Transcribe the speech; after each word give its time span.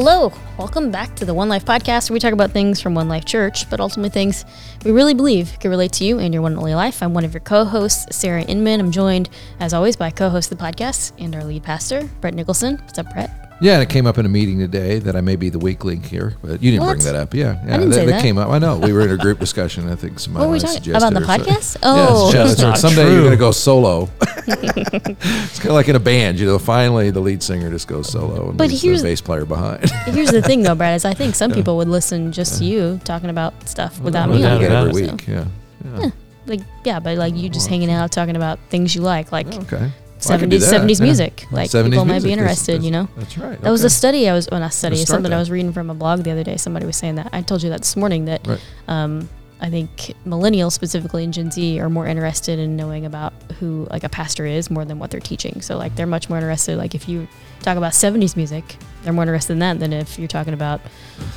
Hello, 0.00 0.32
welcome 0.56 0.92
back 0.92 1.16
to 1.16 1.24
the 1.24 1.34
One 1.34 1.48
Life 1.48 1.64
podcast 1.64 2.08
where 2.08 2.14
we 2.14 2.20
talk 2.20 2.32
about 2.32 2.52
things 2.52 2.80
from 2.80 2.94
One 2.94 3.08
Life 3.08 3.24
Church, 3.24 3.68
but 3.68 3.80
ultimately 3.80 4.10
things 4.10 4.44
we 4.84 4.92
really 4.92 5.12
believe 5.12 5.58
can 5.58 5.72
relate 5.72 5.90
to 5.94 6.04
you 6.04 6.20
and 6.20 6.32
your 6.32 6.40
one 6.40 6.52
and 6.52 6.60
only 6.60 6.76
life. 6.76 7.02
I'm 7.02 7.14
one 7.14 7.24
of 7.24 7.34
your 7.34 7.40
co 7.40 7.64
hosts, 7.64 8.16
Sarah 8.16 8.42
Inman. 8.42 8.78
I'm 8.78 8.92
joined, 8.92 9.28
as 9.58 9.74
always, 9.74 9.96
by 9.96 10.12
co 10.12 10.28
host 10.28 10.52
of 10.52 10.58
the 10.58 10.64
podcast 10.64 11.14
and 11.18 11.34
our 11.34 11.42
lead 11.42 11.64
pastor, 11.64 12.08
Brett 12.20 12.34
Nicholson. 12.34 12.76
What's 12.76 13.00
up, 13.00 13.12
Brett? 13.12 13.47
Yeah, 13.60 13.74
and 13.74 13.82
it 13.82 13.88
came 13.88 14.06
up 14.06 14.18
in 14.18 14.24
a 14.24 14.28
meeting 14.28 14.60
today 14.60 15.00
that 15.00 15.16
I 15.16 15.20
may 15.20 15.34
be 15.34 15.48
the 15.50 15.58
weak 15.58 15.84
link 15.84 16.04
here, 16.06 16.34
but 16.42 16.62
you 16.62 16.70
didn't 16.70 16.86
What? 16.86 16.92
bring 16.92 17.04
that 17.06 17.16
up. 17.16 17.34
Yeah, 17.34 17.60
yeah, 17.66 17.76
didn't 17.78 17.90
that, 17.90 17.94
say 17.96 18.06
that. 18.06 18.22
came 18.22 18.38
up. 18.38 18.50
I 18.50 18.58
know 18.60 18.78
we 18.78 18.92
were 18.92 19.00
in 19.00 19.10
a 19.10 19.16
group 19.16 19.40
discussion. 19.46 19.88
I 19.90 19.96
think 19.96 20.20
somebody 20.20 20.42
What 20.44 20.48
were 20.48 20.52
we 20.54 20.60
talking 20.60 20.74
suggested 20.76 21.08
about? 21.08 21.20
The 21.20 21.26
so- 21.26 21.52
podcast? 21.52 21.76
Yeah, 21.82 22.06
Oh. 22.08 22.30
or 22.30 22.56
not 22.68 22.78
someday 22.78 23.10
you're 23.10 23.20
going 23.22 23.32
to 23.32 23.36
go 23.36 23.50
solo. 23.50 24.08
it's 24.46 25.58
kind 25.58 25.70
of 25.70 25.72
like 25.72 25.88
in 25.88 25.96
a 25.96 26.00
band, 26.00 26.38
you 26.38 26.46
know. 26.46 26.58
Finally, 26.58 27.10
the 27.10 27.20
lead 27.20 27.42
singer 27.42 27.68
just 27.70 27.88
goes 27.88 28.08
solo, 28.10 28.50
and 28.50 28.58
But 28.58 28.70
here's- 28.70 29.02
the 29.02 29.08
bass 29.08 29.20
player 29.20 29.44
behind. 29.44 29.90
Here's 30.06 30.30
the 30.30 30.40
thing, 30.42 30.62
though, 30.62 30.74
Brad, 30.74 30.94
is 30.94 31.04
I 31.04 31.14
think 31.14 31.34
some 31.34 31.50
people 31.52 31.76
would 31.78 31.88
listen 31.88 32.30
just 32.32 32.58
to 32.58 32.64
you 32.64 33.00
talking 33.04 33.30
about 33.30 33.68
stuff 33.68 34.00
without 34.00 34.28
me 34.30 34.44
on 34.44 34.60
here. 34.60 34.70
every 34.70 35.02
yeah. 35.02 35.06
so- 35.08 35.12
week. 35.14 35.26
Yeah. 35.28 35.44
yeah. 35.84 36.10
Like, 36.46 36.60
yeah, 36.84 36.98
but 37.00 37.18
like 37.18 37.34
you 37.36 37.48
just 37.50 37.68
hanging 37.68 37.90
out 37.90 38.10
talking 38.10 38.34
about 38.36 38.58
things 38.70 38.94
you 38.94 39.02
like, 39.02 39.32
like 39.32 39.46
Okay. 39.48 39.90
Well, 40.26 40.36
I 40.36 40.40
could 40.40 40.50
do 40.50 40.56
70s, 40.58 40.70
that, 40.70 40.80
70s 40.82 40.98
yeah. 40.98 41.04
music. 41.04 41.46
Like 41.50 41.70
70s 41.70 41.90
people 41.90 42.04
might 42.04 42.22
be 42.22 42.32
is- 42.32 42.38
interested, 42.38 42.78
is- 42.78 42.84
you 42.84 42.90
know? 42.90 43.08
That's 43.16 43.38
right. 43.38 43.60
That 43.60 43.70
was 43.70 43.84
a 43.84 43.90
study 43.90 44.28
I 44.28 44.32
was, 44.34 44.48
well, 44.50 44.60
not 44.60 44.72
study, 44.72 44.92
Let's 44.94 45.02
it's 45.02 45.08
start 45.10 45.18
something 45.18 45.32
I 45.32 45.38
was 45.38 45.50
reading 45.50 45.72
from 45.72 45.90
a 45.90 45.94
blog 45.94 46.22
the 46.24 46.30
other 46.30 46.44
day. 46.44 46.56
Somebody 46.56 46.86
was 46.86 46.96
saying 46.96 47.16
that. 47.16 47.28
I 47.32 47.42
told 47.42 47.62
you 47.62 47.70
that 47.70 47.80
this 47.80 47.96
morning 47.96 48.24
that 48.26 48.46
Right. 48.46 48.60
um, 48.88 49.28
I 49.60 49.70
think 49.70 50.14
millennials, 50.24 50.70
specifically 50.72 51.24
in 51.24 51.32
Gen 51.32 51.50
Z, 51.50 51.80
are 51.80 51.90
more 51.90 52.06
interested 52.06 52.60
in 52.60 52.76
knowing 52.76 53.04
about 53.06 53.32
who 53.58 53.88
like 53.90 54.04
a 54.04 54.08
pastor 54.08 54.46
is 54.46 54.70
more 54.70 54.84
than 54.84 55.00
what 55.00 55.10
they're 55.10 55.18
teaching. 55.18 55.60
So 55.62 55.76
like 55.76 55.96
they're 55.96 56.06
much 56.06 56.28
more 56.28 56.38
interested. 56.38 56.78
Like 56.78 56.94
if 56.94 57.08
you 57.08 57.26
talk 57.62 57.76
about 57.76 57.90
70s 57.92 58.36
music, 58.36 58.76
they're 59.02 59.12
more 59.12 59.24
interested 59.24 59.54
in 59.54 59.58
that 59.58 59.80
than 59.80 59.92
if 59.92 60.16
you're 60.16 60.28
talking 60.28 60.54
about. 60.54 60.80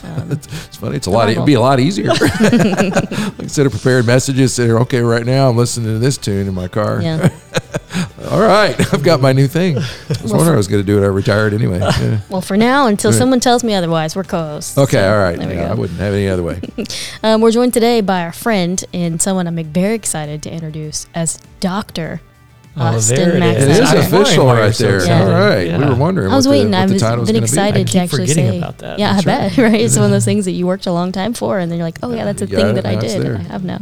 Um, 0.03 0.31
It's 0.31 0.77
funny. 0.77 0.97
It's 0.97 1.07
a 1.07 1.09
lot. 1.09 1.29
It'd 1.31 1.47
be 1.47 1.55
a 1.55 1.59
lot 1.61 1.79
easier. 1.79 2.11
Instead 3.39 3.65
of 3.65 3.71
prepared 3.71 4.05
messages, 4.05 4.53
say, 4.53 4.69
"Okay, 4.69 5.01
right 5.01 5.25
now 5.25 5.49
I'm 5.49 5.57
listening 5.57 5.87
to 5.87 5.97
this 5.99 6.17
tune 6.17 6.47
in 6.47 6.53
my 6.53 6.67
car." 6.67 7.01
yeah. 7.01 7.29
All 8.29 8.39
right, 8.39 8.75
I've 8.93 9.03
got 9.03 9.19
my 9.21 9.33
new 9.33 9.47
thing. 9.47 9.77
I 9.77 9.81
was 10.21 10.31
wondering 10.31 10.53
I 10.53 10.57
was 10.57 10.67
going 10.67 10.81
to 10.83 10.85
do 10.85 11.01
it. 11.01 11.05
I 11.05 11.09
retired 11.09 11.53
anyway. 11.53 11.79
Yeah. 12.01 12.19
Well, 12.29 12.41
for 12.41 12.57
now, 12.57 12.87
until 12.87 13.11
Right. 13.11 13.17
someone 13.17 13.39
tells 13.39 13.63
me 13.63 13.73
otherwise, 13.73 14.15
we're 14.15 14.23
co-hosts. 14.23 14.77
Okay, 14.77 14.97
So, 14.97 15.11
all 15.13 15.19
right. 15.19 15.37
There 15.37 15.47
we 15.47 15.55
Yeah, 15.55 15.71
I 15.71 15.73
wouldn't 15.73 15.99
have 15.99 16.13
any 16.13 16.27
other 16.27 16.43
way. 16.43 16.59
Um, 17.23 17.39
we're 17.41 17.51
joined 17.51 17.73
today 17.73 18.01
by 18.01 18.23
our 18.23 18.31
friend 18.31 18.83
and 18.93 19.21
someone 19.21 19.47
I'm 19.47 19.55
very 19.63 19.93
excited 19.95 20.41
to 20.43 20.51
introduce 20.51 21.05
as 21.13 21.39
Doctor 21.59 22.21
Oh, 22.77 22.83
Austin 22.83 23.15
there 23.17 23.35
it 23.35 23.39
Max 23.39 23.59
is. 23.61 23.79
It 23.79 23.83
is 23.83 23.91
official 24.07 24.45
Why 24.45 24.59
right 24.61 24.73
there. 24.73 24.95
excited. 24.95 25.27
All 25.27 25.39
right, 25.39 25.67
Yeah. 25.67 25.77
we 25.77 25.85
were 25.85 25.95
wondering. 25.95 26.31
I 26.31 26.35
was 26.35 26.47
what 26.47 26.53
waiting. 26.53 26.71
The, 26.71 26.77
I 26.77 26.81
what 26.85 26.89
the 26.93 26.99
title 26.99 27.17
been 27.25 27.35
gonna 27.35 27.39
be. 27.41 27.43
excited 27.43 27.87
to 27.89 27.97
actually 27.99 28.27
say. 28.27 28.57
about 28.57 28.77
that. 28.79 28.97
Yeah, 28.97 29.13
That's 29.15 29.27
I 29.27 29.29
right. 29.43 29.55
bet. 29.55 29.71
Right, 29.71 29.81
it's 29.81 29.95
one 29.97 30.05
of 30.05 30.11
those 30.11 30.23
things 30.25 30.45
that 30.45 30.51
you 30.53 30.65
worked 30.65 30.87
a 30.87 30.91
long 30.93 31.11
time 31.11 31.33
for, 31.33 31.59
and 31.59 31.69
then 31.69 31.77
you're 31.77 31.85
like, 31.87 31.99
oh 32.01 32.13
yeah, 32.13 32.23
that's 32.23 32.41
a 32.41 32.45
You 32.47 32.55
thing 32.55 32.65
got 32.67 32.75
that 32.75 32.85
I 32.85 32.95
did. 32.95 33.25
and 33.25 33.37
I 33.37 33.41
have 33.51 33.63
now. 33.65 33.81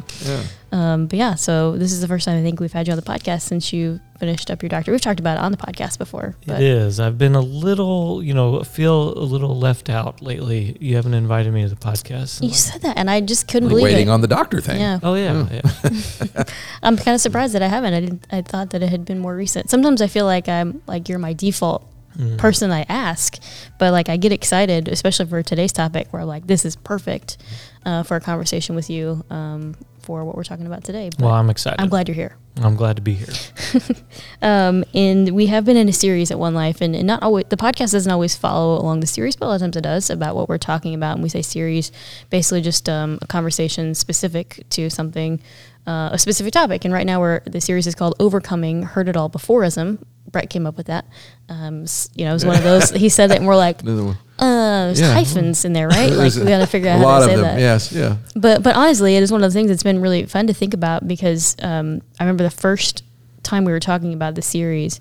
Yeah. 0.72 0.94
Um, 0.94 1.08
but 1.08 1.17
yeah, 1.20 1.36
so 1.36 1.78
this 1.78 1.92
is 1.92 2.02
the 2.02 2.08
first 2.08 2.25
time 2.25 2.38
I 2.38 2.42
think 2.44 2.59
we've 2.59 2.72
had 2.73 2.88
you 2.88 2.92
on 2.94 2.98
the 2.98 3.03
podcast 3.06 3.42
since 3.42 3.72
you 3.73 4.00
finished 4.20 4.52
up 4.52 4.62
your 4.62 4.70
doctor. 4.70 4.92
We've 4.92 5.00
talked 5.02 5.20
about 5.20 5.38
it 5.38 5.42
on 5.42 5.52
the 5.52 5.58
podcast 5.58 5.98
before, 5.98 6.36
but 6.45 6.58
It 6.61 6.64
is. 6.67 7.00
I've 7.00 7.17
been 7.17 7.36
a 7.36 7.42
little, 7.42 8.22
you 8.22 8.34
know, 8.34 8.61
feel 8.64 9.17
a 9.17 9.23
little 9.23 9.58
left 9.58 9.89
out 9.89 10.22
lately. 10.22 10.78
You 10.80 10.95
haven't 10.98 11.14
invited 11.14 11.54
me 11.54 11.64
to 11.64 11.70
the 11.70 11.76
podcast. 11.76 12.43
you 12.43 12.54
said 12.54 12.82
that, 12.82 12.98
and 12.98 13.10
I 13.10 13.21
just 13.21 13.48
couldn't 13.48 13.70
We're 13.70 13.80
believe 13.80 13.83
waiting 13.86 14.08
it. 14.10 14.11
on 14.11 14.21
the 14.21 14.27
doctor 14.27 14.60
thing. 14.61 14.80
yeah, 14.82 14.99
Oh 15.02 15.16
yeah, 15.16 15.48
yeah. 15.52 16.43
I'm 16.83 16.98
kind 16.98 17.16
of 17.16 17.22
surprised 17.22 17.54
that 17.55 17.61
I 17.61 17.67
haven't. 17.67 17.93
I 17.93 17.99
didn't. 18.02 18.27
I 18.32 18.42
thought 18.42 18.72
that 18.72 18.83
it 18.83 18.89
had 18.89 19.05
been 19.05 19.20
more 19.20 19.36
recent. 19.36 19.70
Sometimes 19.70 20.02
I 20.02 20.08
feel 20.08 20.26
like 20.26 20.48
I'm 20.49 20.82
like 20.88 21.10
you're 21.10 21.20
my 21.20 21.33
default 21.33 21.86
Mm. 22.17 22.38
person 22.39 22.70
I 22.72 22.86
ask, 22.89 23.38
but 23.77 23.92
like 23.93 24.10
I 24.10 24.17
get 24.17 24.33
excited, 24.33 24.88
especially 24.89 25.27
for 25.27 25.42
today's 25.43 25.72
topic, 25.72 26.08
where 26.11 26.22
I'm 26.23 26.27
like 26.27 26.48
this 26.48 26.66
is 26.66 26.76
perfect 26.76 27.38
uh, 27.86 28.02
for 28.04 28.17
a 28.17 28.20
conversation 28.20 28.76
with 28.76 28.89
you 28.89 29.23
um, 29.30 29.76
for 30.09 30.25
what 30.25 30.36
we're 30.36 30.43
talking 30.43 30.65
about 30.65 30.83
today. 30.83 31.11
But 31.11 31.25
Well, 31.25 31.36
I'm 31.36 31.52
excited. 31.52 31.80
I'm 31.80 31.87
glad 31.87 32.08
you're 32.08 32.15
here. 32.15 32.36
I'm 32.64 32.75
glad 32.75 32.95
to 32.95 33.02
be 33.03 33.14
here. 33.14 33.27
Um, 34.42 34.83
and 34.95 35.30
we 35.36 35.45
have 35.47 35.65
been 35.65 35.77
in 35.77 35.87
a 35.89 35.93
series 35.93 36.31
at 36.31 36.39
One 36.39 36.55
Life, 36.55 36.81
and, 36.81 36.95
and 36.95 37.05
not 37.05 37.21
always 37.21 37.45
the 37.49 37.58
podcast 37.58 37.92
doesn't 37.92 38.11
always 38.11 38.36
follow 38.36 38.81
along 38.81 39.02
the 39.02 39.08
series, 39.08 39.36
but 39.36 39.45
a 39.45 39.49
lot 39.49 39.55
of 39.55 39.61
times 39.61 39.75
it 39.75 39.81
does 39.81 40.09
about 40.09 40.36
what 40.36 40.49
we're 40.49 40.58
talking 40.58 40.95
about. 40.95 41.15
And 41.15 41.21
we 41.21 41.30
say 41.30 41.42
series, 41.43 41.92
basically 42.31 42.61
just 42.61 42.87
um, 42.89 43.19
a 43.21 43.27
conversation 43.27 43.93
specific 43.93 44.64
to 44.69 44.89
something, 44.89 45.42
uh, 45.86 46.09
a 46.14 46.17
specific 46.17 46.53
topic. 46.53 46.86
And 46.86 46.93
right 46.93 47.05
now, 47.05 47.19
we're 47.19 47.42
the 47.42 47.61
series 47.61 47.86
is 47.86 47.95
called 47.95 48.15
"Overcoming 48.19 48.81
Heard 48.83 49.09
It 49.09 49.15
All 49.17 49.30
Beforeism." 49.30 49.99
Brett 50.31 50.49
came 50.49 50.65
up 50.65 50.77
with 50.77 50.87
that. 50.87 51.05
Um, 51.49 51.86
you 52.15 52.23
know, 52.25 52.31
it 52.31 52.33
was 52.33 52.45
one 52.45 52.55
of 52.55 52.64
those. 52.64 52.89
He 52.92 53.09
said 53.09 53.30
that, 53.30 53.37
and 53.37 53.45
we're 53.45 53.58
like, 53.58 53.81
Another 53.83 54.05
one. 54.05 54.17
Uh, 54.39 54.86
there's 54.88 55.00
Yeah. 55.02 55.14
hyphens 55.14 55.66
in 55.66 55.73
there, 55.73 55.88
right? 55.88 56.11
Like 56.20 56.33
we 56.36 56.45
got 56.45 56.60
to 56.60 56.66
figure 56.67 56.89
out 56.89 57.00
how 57.02 57.20
to 57.20 57.26
say 57.26 57.36
them. 57.36 57.44
that. 57.44 57.60
Yes. 57.60 57.92
Yeah. 57.92 58.17
But 58.36 58.64
but 58.64 58.76
honestly, 58.76 59.16
it 59.16 59.23
is 59.23 59.32
one 59.32 59.44
of 59.44 59.52
the 59.52 59.54
things 59.54 59.70
that's 59.70 59.83
been 59.83 60.02
really 60.02 60.26
fun 60.26 60.48
to 60.48 60.54
think 60.54 60.73
about 60.73 61.08
because 61.08 61.55
um, 61.61 62.02
I 62.20 62.23
remember 62.23 62.44
the 62.44 62.49
first 62.49 63.04
time 63.44 63.66
we 63.66 63.72
were 63.72 63.80
talking 63.80 64.14
about 64.14 64.36
the 64.36 64.42
series. 64.42 64.99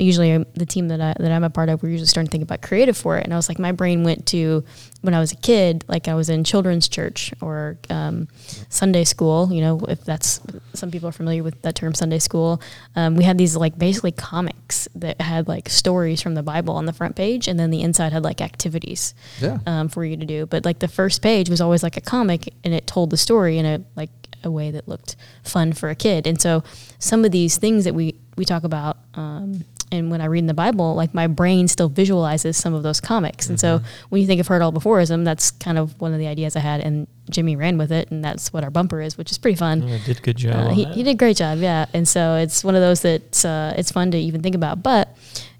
Usually, 0.00 0.44
the 0.54 0.66
team 0.66 0.88
that 0.88 1.00
I 1.00 1.14
that 1.18 1.30
I'm 1.30 1.44
a 1.44 1.50
part 1.50 1.68
of, 1.68 1.82
we're 1.82 1.90
usually 1.90 2.06
starting 2.06 2.28
to 2.28 2.32
think 2.32 2.42
about 2.44 2.62
creative 2.62 2.96
for 2.96 3.18
it, 3.18 3.24
and 3.24 3.32
I 3.32 3.36
was 3.36 3.48
like, 3.48 3.58
my 3.58 3.72
brain 3.72 4.02
went 4.02 4.26
to 4.28 4.64
when 5.02 5.14
I 5.14 5.20
was 5.20 5.32
a 5.32 5.36
kid, 5.36 5.84
like 5.88 6.08
I 6.08 6.14
was 6.14 6.28
in 6.28 6.44
children's 6.44 6.88
church 6.88 7.32
or 7.40 7.78
um, 7.90 8.28
Sunday 8.68 9.04
school. 9.04 9.52
You 9.52 9.60
know, 9.60 9.80
if 9.88 10.04
that's 10.04 10.40
some 10.74 10.90
people 10.90 11.08
are 11.08 11.12
familiar 11.12 11.42
with 11.42 11.60
that 11.62 11.74
term, 11.74 11.94
Sunday 11.94 12.18
school. 12.18 12.60
Um, 12.96 13.14
we 13.16 13.24
had 13.24 13.36
these 13.38 13.56
like 13.56 13.78
basically 13.78 14.12
comics 14.12 14.88
that 14.94 15.20
had 15.20 15.48
like 15.48 15.68
stories 15.68 16.22
from 16.22 16.34
the 16.34 16.42
Bible 16.42 16.74
on 16.74 16.86
the 16.86 16.92
front 16.92 17.14
page, 17.16 17.46
and 17.48 17.58
then 17.60 17.70
the 17.70 17.82
inside 17.82 18.12
had 18.12 18.24
like 18.24 18.40
activities 18.40 19.14
Yeah. 19.40 19.58
um, 19.66 19.88
for 19.88 20.04
you 20.04 20.16
to 20.16 20.24
do. 20.26 20.46
But 20.46 20.64
like 20.64 20.78
the 20.78 20.88
first 20.88 21.20
page 21.22 21.50
was 21.50 21.60
always 21.60 21.82
like 21.82 21.96
a 21.96 22.00
comic, 22.02 22.52
and 22.64 22.72
it 22.74 22.86
told 22.86 23.10
the 23.10 23.16
story 23.16 23.58
in 23.58 23.66
a 23.66 23.82
like 23.96 24.10
a 24.42 24.50
way 24.50 24.70
that 24.70 24.88
looked 24.88 25.16
fun 25.44 25.72
for 25.74 25.90
a 25.90 25.94
kid. 25.94 26.26
And 26.26 26.40
so 26.40 26.62
some 26.98 27.26
of 27.26 27.30
these 27.30 27.58
things 27.58 27.84
that 27.84 27.94
we 27.94 28.14
we 28.36 28.44
talk 28.46 28.64
about, 28.64 28.96
um, 29.14 29.64
and 29.92 30.10
when 30.10 30.20
I 30.20 30.26
read 30.26 30.40
in 30.40 30.46
the 30.46 30.54
Bible, 30.54 30.94
like 30.94 31.14
my 31.14 31.26
brain 31.26 31.68
still 31.68 31.88
visualizes 31.88 32.56
some 32.56 32.74
of 32.74 32.82
those 32.82 33.00
comics. 33.00 33.48
And 33.48 33.58
so 33.58 33.80
when 34.08 34.20
you 34.20 34.26
think 34.26 34.40
of 34.40 34.46
heard 34.46 34.62
all 34.62 34.72
beforeism, 34.72 35.24
that's 35.24 35.50
kind 35.50 35.78
of 35.78 36.00
one 36.00 36.12
of 36.12 36.18
the 36.18 36.26
ideas 36.26 36.56
I 36.56 36.60
had, 36.60 36.80
and 36.80 37.06
Jimmy 37.28 37.56
ran 37.56 37.78
with 37.78 37.90
it, 37.92 38.10
and 38.10 38.24
that's 38.24 38.52
what 38.52 38.64
our 38.64 38.70
bumper 38.70 39.00
is, 39.00 39.18
which 39.18 39.30
is 39.30 39.38
pretty 39.38 39.56
fun. 39.56 39.86
Yeah, 39.86 39.98
did 40.04 40.22
good 40.22 40.36
job. 40.36 40.54
Uh, 40.54 40.70
he, 40.70 40.84
he 40.84 41.02
did 41.02 41.10
a 41.10 41.14
great 41.14 41.36
job, 41.36 41.58
yeah. 41.58 41.86
And 41.92 42.06
so 42.06 42.36
it's 42.36 42.62
one 42.62 42.74
of 42.74 42.80
those 42.80 43.00
that 43.02 43.44
uh, 43.44 43.74
it's 43.76 43.90
fun 43.90 44.10
to 44.12 44.18
even 44.18 44.42
think 44.42 44.54
about. 44.54 44.82
But 44.82 45.16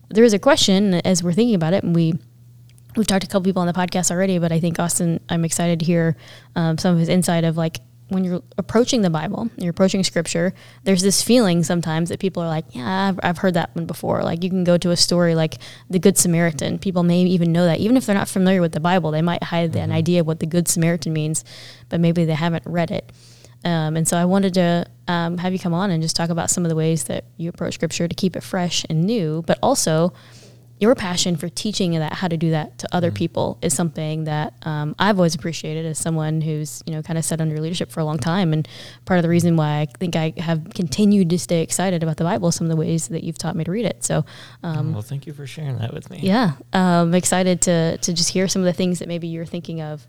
there 0.08 0.24
is 0.24 0.32
a 0.32 0.38
question 0.38 0.94
as 0.94 1.22
we're 1.22 1.32
thinking 1.32 1.54
about 1.54 1.72
it, 1.72 1.84
and 1.84 1.94
we 1.94 2.14
we've 2.96 3.06
talked 3.06 3.22
to 3.22 3.26
a 3.26 3.30
couple 3.30 3.44
people 3.44 3.60
on 3.60 3.66
the 3.66 3.72
podcast 3.72 4.10
already. 4.10 4.38
But 4.38 4.52
I 4.52 4.60
think 4.60 4.78
Austin, 4.78 5.20
I'm 5.28 5.44
excited 5.44 5.80
to 5.80 5.84
hear 5.84 6.16
um, 6.56 6.78
some 6.78 6.94
of 6.94 7.00
his 7.00 7.08
insight 7.08 7.44
of 7.44 7.56
like 7.56 7.78
when 8.10 8.24
you're 8.24 8.42
approaching 8.58 9.02
the 9.02 9.10
Bible, 9.10 9.48
you're 9.56 9.70
approaching 9.70 10.04
Scripture. 10.04 10.52
There's 10.84 11.02
this 11.02 11.22
feeling 11.22 11.62
sometimes 11.62 12.10
that 12.10 12.20
people 12.20 12.42
are 12.42 12.48
like, 12.48 12.66
yeah, 12.70 13.08
I've, 13.08 13.20
I've 13.22 13.38
heard 13.38 13.54
that 13.54 13.74
one 13.74 13.86
before. 13.86 14.22
Like 14.22 14.44
you 14.44 14.50
can 14.50 14.64
go 14.64 14.76
to 14.76 14.90
a 14.90 14.96
story 14.96 15.34
like 15.34 15.58
the 15.88 15.98
Good 15.98 16.18
Samaritan. 16.18 16.78
People 16.78 17.02
may 17.02 17.22
even 17.22 17.52
know 17.52 17.64
that, 17.64 17.78
even 17.78 17.96
if 17.96 18.06
they're 18.06 18.14
not 18.14 18.28
familiar 18.28 18.60
with 18.60 18.72
the 18.72 18.80
Bible, 18.80 19.10
they 19.10 19.22
might 19.22 19.42
hide 19.42 19.74
an 19.76 19.92
idea 19.92 20.20
of 20.20 20.26
what 20.26 20.40
the 20.40 20.46
Good 20.46 20.68
Samaritan 20.68 21.12
means, 21.12 21.44
but 21.88 22.00
maybe 22.00 22.24
they 22.24 22.34
haven't 22.34 22.64
read 22.66 22.90
it. 22.90 23.10
Um, 23.64 23.96
and 23.96 24.08
so 24.08 24.16
I 24.16 24.24
wanted 24.24 24.54
to 24.54 24.86
um, 25.06 25.38
have 25.38 25.52
you 25.52 25.58
come 25.58 25.74
on 25.74 25.90
and 25.90 26.02
just 26.02 26.16
talk 26.16 26.30
about 26.30 26.50
some 26.50 26.64
of 26.64 26.70
the 26.70 26.76
ways 26.76 27.04
that 27.04 27.24
you 27.36 27.48
approach 27.50 27.74
scripture 27.74 28.08
to 28.08 28.14
keep 28.14 28.36
it 28.36 28.42
fresh 28.42 28.86
and 28.88 29.04
new, 29.04 29.42
but 29.46 29.58
also 29.62 30.12
your 30.80 30.94
passion 30.94 31.36
for 31.36 31.48
teaching 31.48 31.92
that 31.92 32.14
how 32.14 32.26
to 32.26 32.36
do 32.36 32.50
that 32.50 32.78
to 32.78 32.88
other 32.90 33.12
people 33.12 33.58
is 33.60 33.74
something 33.74 34.24
that 34.24 34.54
um, 34.62 34.96
I've 34.98 35.18
always 35.18 35.34
appreciated 35.34 35.84
as 35.84 35.98
someone 35.98 36.40
who's 36.40 36.82
you 36.86 36.94
know 36.94 37.02
kind 37.02 37.18
of 37.18 37.24
sat 37.24 37.40
under 37.40 37.60
leadership 37.60 37.92
for 37.92 38.00
a 38.00 38.04
long 38.04 38.18
time, 38.18 38.52
and 38.52 38.66
part 39.04 39.18
of 39.18 39.22
the 39.22 39.28
reason 39.28 39.56
why 39.56 39.80
I 39.80 39.86
think 39.98 40.16
I 40.16 40.32
have 40.38 40.70
continued 40.74 41.30
to 41.30 41.38
stay 41.38 41.62
excited 41.62 42.02
about 42.02 42.16
the 42.16 42.24
Bible 42.24 42.48
is 42.48 42.54
some 42.54 42.66
of 42.66 42.70
the 42.70 42.76
ways 42.76 43.08
that 43.08 43.22
you've 43.22 43.38
taught 43.38 43.54
me 43.54 43.64
to 43.64 43.70
read 43.70 43.84
it. 43.84 44.02
So 44.02 44.24
um, 44.62 44.92
well, 44.92 45.02
thank 45.02 45.26
you 45.26 45.32
for 45.32 45.46
sharing 45.46 45.78
that 45.78 45.92
with 45.92 46.10
me. 46.10 46.20
yeah, 46.22 46.52
um, 46.72 47.14
excited 47.14 47.60
to 47.62 47.98
to 47.98 48.12
just 48.12 48.30
hear 48.30 48.48
some 48.48 48.62
of 48.62 48.66
the 48.66 48.72
things 48.72 48.98
that 49.00 49.08
maybe 49.08 49.28
you're 49.28 49.46
thinking 49.46 49.82
of 49.82 50.06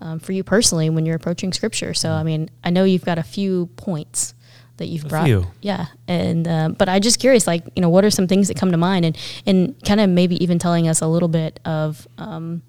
um, 0.00 0.18
for 0.18 0.32
you 0.32 0.44
personally 0.44 0.90
when 0.90 1.06
you're 1.06 1.16
approaching 1.16 1.52
scripture. 1.52 1.94
So, 1.94 2.10
I 2.10 2.22
mean, 2.22 2.50
I 2.64 2.70
know 2.70 2.84
you've 2.84 3.04
got 3.04 3.18
a 3.18 3.22
few 3.22 3.66
points 3.76 4.34
that 4.78 4.86
you've 4.86 5.04
A 5.04 5.08
brought. 5.08 5.24
few. 5.26 5.46
Yeah, 5.60 5.86
and 6.08 6.46
um, 6.48 6.72
but 6.74 6.88
I 6.88 6.98
just 6.98 7.18
curious, 7.20 7.46
like 7.46 7.64
you 7.76 7.82
know, 7.82 7.88
what 7.88 8.04
are 8.04 8.10
some 8.10 8.26
things 8.26 8.48
that 8.48 8.56
come 8.56 8.70
to 8.72 8.76
mind, 8.76 9.04
and 9.04 9.16
and 9.46 9.74
kind 9.84 10.00
of 10.00 10.08
maybe 10.10 10.42
even 10.42 10.58
telling 10.58 10.88
us 10.88 11.00
a 11.00 11.06
little 11.06 11.28
bit 11.28 11.60
of. 11.64 12.06
Um, 12.18 12.62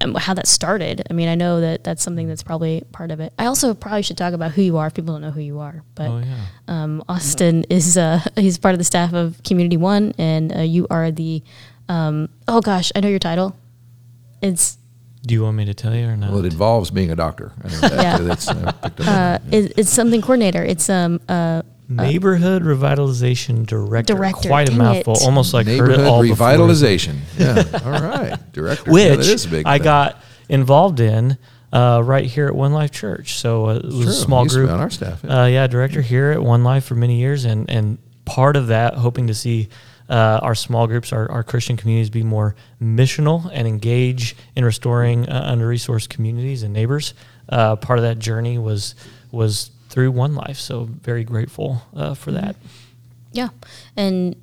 um, 0.00 0.16
how 0.16 0.34
that 0.34 0.48
started. 0.48 1.06
I 1.08 1.12
mean, 1.14 1.28
I 1.28 1.36
know 1.36 1.60
that 1.60 1.84
that's 1.84 2.02
something 2.02 2.26
that's 2.26 2.42
probably 2.42 2.82
part 2.92 3.10
of 3.12 3.20
it. 3.20 3.32
I 3.38 3.46
also 3.46 3.72
probably 3.74 4.02
should 4.02 4.18
talk 4.18 4.34
about 4.34 4.50
who 4.50 4.60
you 4.60 4.76
are 4.76 4.88
if 4.88 4.94
people 4.94 5.14
don't 5.14 5.22
know 5.22 5.30
who 5.30 5.40
you 5.40 5.60
are. 5.60 5.82
But 5.94 6.08
Oh 6.08 6.18
yeah. 6.18 6.36
um, 6.66 7.02
Austin 7.08 7.64
is 7.70 7.96
uh, 7.96 8.20
he's 8.36 8.58
part 8.58 8.72
of 8.74 8.78
the 8.78 8.84
staff 8.84 9.14
of 9.14 9.40
Community 9.44 9.76
One, 9.76 10.12
and 10.18 10.54
uh, 10.54 10.60
you 10.60 10.88
are 10.90 11.10
the 11.12 11.42
um, 11.88 12.28
oh 12.48 12.60
gosh, 12.60 12.90
I 12.96 13.00
know 13.00 13.08
your 13.08 13.20
title. 13.20 13.56
It's 14.42 14.76
Do 15.26 15.32
you 15.34 15.42
want 15.42 15.56
me 15.56 15.64
to 15.64 15.74
tell 15.74 15.94
you 15.94 16.06
or 16.06 16.16
not? 16.16 16.30
Well, 16.30 16.44
it 16.44 16.52
involves 16.52 16.90
being 16.90 17.10
a 17.10 17.16
doctor. 17.16 17.52
I 17.64 17.68
know 17.68 17.78
that. 17.80 17.92
Yeah. 17.92 18.18
That's 18.18 18.48
uh, 18.48 18.72
up 18.82 18.92
uh, 19.00 19.38
it, 19.50 19.72
it's 19.78 19.90
something 19.90 20.20
coordinator. 20.20 20.62
It's 20.62 20.88
um 20.90 21.20
uh 21.28 21.62
Neighborhood 21.88 22.62
revitalization 22.62 23.66
director. 23.66 24.14
Director, 24.14 24.48
Quite 24.48 24.68
a 24.68 24.72
dang 24.72 24.78
mouthful. 24.78 25.14
it. 25.14 25.22
Almost 25.22 25.52
like 25.54 25.66
heard 25.66 25.72
it 25.74 25.78
Neighborhood 25.82 26.06
all 26.06 26.22
before. 26.22 26.46
revitalization. 26.48 27.16
Yeah. 27.38 27.62
All 27.84 27.90
right. 27.90 28.38
Director. 28.52 28.90
Yeah, 28.90 29.16
that 29.16 29.18
which 29.18 29.44
a 29.44 29.48
big 29.48 29.66
I 29.66 29.76
thing. 29.78 29.84
got 29.84 30.22
involved 30.48 31.00
in 31.00 31.36
uh, 31.72 32.00
right 32.04 32.24
here 32.24 32.46
at 32.46 32.54
One 32.54 32.72
Life 32.72 32.90
Church. 32.90 33.34
So 33.34 33.66
uh, 33.66 33.74
it 33.76 33.84
was 33.84 33.94
True. 34.00 34.08
a 34.08 34.12
small 34.12 34.42
used 34.44 34.54
to 34.54 34.60
be 34.60 34.66
group. 34.66 34.74
on 34.74 34.80
our 34.80 34.90
staff. 34.90 35.20
Yeah. 35.24 35.42
Uh, 35.42 35.46
yeah, 35.46 35.66
director 35.66 36.00
here 36.00 36.30
at 36.30 36.42
One 36.42 36.64
Life 36.64 36.84
for 36.84 36.94
many 36.94 37.18
years, 37.18 37.44
and 37.44 37.68
and 37.68 37.98
part 38.24 38.56
of 38.56 38.68
that, 38.68 38.94
hoping 38.94 39.26
to 39.26 39.34
see 39.34 39.68
uh, 40.08 40.40
our 40.42 40.54
small 40.54 40.86
groups, 40.86 41.12
our, 41.12 41.30
our 41.30 41.42
Christian 41.42 41.76
communities, 41.76 42.10
be 42.10 42.22
more 42.22 42.54
missional 42.80 43.50
and 43.52 43.66
engage 43.66 44.36
in 44.54 44.64
restoring 44.64 45.28
uh, 45.28 45.42
under 45.44 45.68
resourced 45.68 46.08
communities 46.08 46.62
and 46.62 46.72
neighbors. 46.72 47.14
Uh, 47.48 47.76
part 47.76 47.98
of 47.98 48.02
that 48.02 48.18
journey 48.18 48.58
was 48.58 48.94
was 49.30 49.70
through 49.88 50.10
One 50.10 50.34
Life, 50.34 50.58
so 50.58 50.84
very 50.84 51.24
grateful 51.24 51.82
uh, 51.94 52.14
for 52.14 52.32
that. 52.32 52.56
Yeah, 53.32 53.48
and 53.96 54.36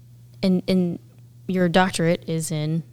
and 0.43 0.63
and 0.67 0.99
your 1.47 1.69
doctorate 1.69 2.27
is 2.27 2.51
in 2.51 2.83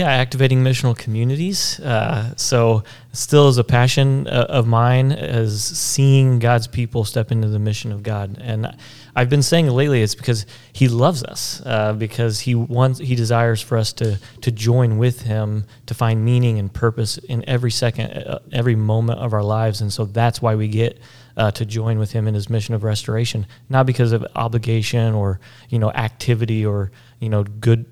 Yeah, 0.00 0.12
activating 0.12 0.64
missional 0.64 0.96
communities. 0.96 1.78
Uh, 1.78 2.34
so, 2.34 2.84
still 3.12 3.48
is 3.48 3.58
a 3.58 3.64
passion 3.64 4.26
uh, 4.28 4.46
of 4.48 4.66
mine 4.66 5.12
is 5.12 5.62
seeing 5.62 6.38
God's 6.38 6.66
people 6.66 7.04
step 7.04 7.30
into 7.30 7.48
the 7.48 7.58
mission 7.58 7.92
of 7.92 8.02
God. 8.02 8.38
And 8.40 8.74
I've 9.14 9.28
been 9.28 9.42
saying 9.42 9.66
lately, 9.66 10.00
it's 10.00 10.14
because 10.14 10.46
He 10.72 10.88
loves 10.88 11.22
us, 11.22 11.60
uh, 11.66 11.92
because 11.92 12.40
He 12.40 12.54
wants, 12.54 12.98
He 12.98 13.14
desires 13.14 13.60
for 13.60 13.76
us 13.76 13.92
to 13.94 14.18
to 14.40 14.50
join 14.50 14.96
with 14.96 15.20
Him 15.20 15.66
to 15.84 15.92
find 15.92 16.24
meaning 16.24 16.58
and 16.58 16.72
purpose 16.72 17.18
in 17.18 17.46
every 17.46 17.70
second, 17.70 18.10
uh, 18.10 18.38
every 18.52 18.76
moment 18.76 19.18
of 19.18 19.34
our 19.34 19.44
lives. 19.44 19.82
And 19.82 19.92
so 19.92 20.06
that's 20.06 20.40
why 20.40 20.54
we 20.54 20.68
get. 20.68 20.98
Uh, 21.36 21.50
to 21.50 21.64
join 21.64 21.98
with 21.98 22.10
him 22.12 22.26
in 22.26 22.34
his 22.34 22.50
mission 22.50 22.74
of 22.74 22.82
restoration, 22.82 23.46
not 23.70 23.86
because 23.86 24.12
of 24.12 24.26
obligation 24.34 25.14
or 25.14 25.40
you 25.70 25.78
know 25.78 25.90
activity 25.92 26.66
or 26.66 26.90
you 27.20 27.30
know 27.30 27.44
good 27.44 27.86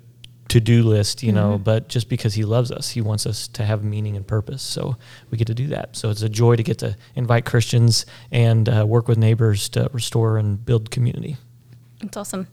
to-do 0.49 0.83
list, 0.83 1.23
you 1.23 1.31
know, 1.31 1.57
but 1.57 1.87
just 1.87 2.09
because 2.09 2.33
he 2.33 2.43
loves 2.43 2.71
us, 2.71 2.89
he 2.89 3.01
wants 3.01 3.25
us 3.25 3.47
to 3.49 3.63
have 3.63 3.83
meaning 3.83 4.17
and 4.17 4.27
purpose. 4.27 4.61
So 4.61 4.97
we 5.29 5.37
get 5.37 5.47
to 5.47 5.53
do 5.53 5.67
that. 5.67 5.95
So 5.95 6.09
it's 6.09 6.21
a 6.21 6.29
joy 6.29 6.55
to 6.55 6.63
get 6.63 6.79
to 6.79 6.95
invite 7.15 7.45
Christians 7.45 8.05
and 8.31 8.67
uh, 8.67 8.85
work 8.85 9.07
with 9.07 9.17
neighbors 9.17 9.69
to 9.69 9.89
restore 9.93 10.37
and 10.37 10.63
build 10.63 10.91
community. 10.91 11.37
It's 12.01 12.17
awesome. 12.17 12.47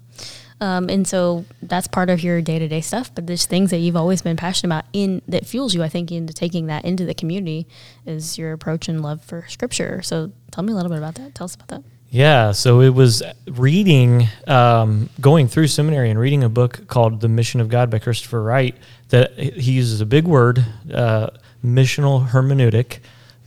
Um, 0.61 0.89
and 0.89 1.07
so 1.07 1.45
that's 1.63 1.87
part 1.87 2.09
of 2.09 2.23
your 2.23 2.41
day 2.41 2.59
to 2.59 2.69
day 2.69 2.81
stuff, 2.81 3.15
but 3.15 3.27
there's 3.27 3.45
things 3.47 3.71
that 3.71 3.79
you've 3.79 3.97
always 3.97 4.23
been 4.23 4.37
passionate 4.37 4.69
about 4.69 4.85
in 4.93 5.21
that 5.29 5.47
fuels 5.47 5.75
you, 5.75 5.83
I 5.83 5.89
think, 5.89 6.11
into 6.11 6.33
taking 6.33 6.67
that 6.67 6.85
into 6.85 7.05
the 7.05 7.15
community 7.15 7.67
is 8.07 8.39
your 8.39 8.53
approach 8.53 8.89
and 8.89 9.03
love 9.03 9.23
for 9.23 9.45
scripture. 9.49 10.01
So 10.03 10.33
tell 10.51 10.65
me 10.65 10.73
a 10.73 10.77
little 10.77 10.89
bit 10.91 10.99
about 10.99 11.17
that. 11.17 11.35
Tell 11.35 11.45
us 11.45 11.55
about 11.55 11.69
that. 11.69 11.83
Yeah, 12.17 12.53
so 12.53 12.81
it 12.81 12.95
was 12.95 13.23
reading, 13.47 14.27
um, 14.47 15.11
going 15.21 15.49
through 15.49 15.67
seminary 15.67 16.09
and 16.09 16.19
reading 16.19 16.45
a 16.45 16.49
book 16.49 16.89
called 16.89 17.21
The 17.21 17.29
Mission 17.29 17.61
of 17.61 17.69
God 17.69 17.91
by 17.91 17.99
Christopher 17.99 18.43
Wright. 18.43 18.75
That 19.11 19.39
he 19.39 19.73
uses 19.73 20.01
a 20.01 20.07
big 20.07 20.25
word, 20.25 20.65
uh, 20.91 21.29
missional 21.63 22.27
hermeneutic, 22.29 23.01